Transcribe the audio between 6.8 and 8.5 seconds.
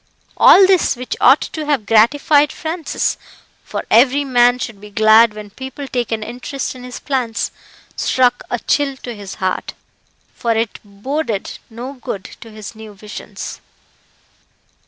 his plans struck